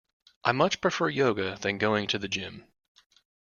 I 0.43 0.51
much 0.51 0.81
prefer 0.81 1.09
yoga 1.09 1.59
than 1.61 1.77
going 1.77 2.07
to 2.07 2.17
the 2.17 2.27
gym 2.27 2.65